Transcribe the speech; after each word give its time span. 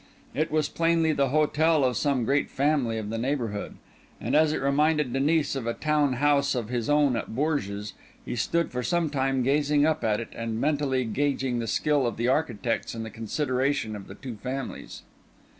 It 0.33 0.49
was 0.49 0.67
plainly 0.67 1.13
the 1.13 1.29
hotel 1.29 1.83
of 1.83 1.95
some 1.95 2.25
great 2.25 2.49
family 2.49 2.97
of 2.97 3.11
the 3.11 3.19
neighbourhood; 3.19 3.75
and 4.19 4.35
as 4.35 4.51
it 4.51 4.59
reminded 4.59 5.13
Denis 5.13 5.55
of 5.55 5.67
a 5.67 5.75
town 5.75 6.13
house 6.13 6.55
of 6.55 6.69
his 6.69 6.89
own 6.89 7.15
at 7.15 7.35
Bourges, 7.35 7.93
he 8.25 8.35
stood 8.35 8.71
for 8.71 8.81
some 8.81 9.11
time 9.11 9.43
gazing 9.43 9.85
up 9.85 10.03
at 10.03 10.19
it 10.19 10.29
and 10.33 10.59
mentally 10.59 11.05
gauging 11.05 11.59
the 11.59 11.67
skill 11.67 12.07
of 12.07 12.17
the 12.17 12.27
architects 12.27 12.95
and 12.95 13.05
the 13.05 13.11
consideration 13.11 13.95
of 13.95 14.07
the 14.07 14.15
two 14.15 14.37
families. 14.37 15.03